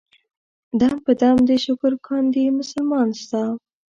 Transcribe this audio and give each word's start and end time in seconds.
دم 0.79 0.95
په 1.05 1.11
دم 1.21 1.37
دې 1.47 1.57
شکر 1.65 1.93
کاندي 2.07 2.45
مسلمان 2.59 3.07
ستا. 3.21 3.43